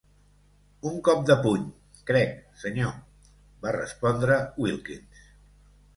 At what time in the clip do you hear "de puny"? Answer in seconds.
1.31-1.67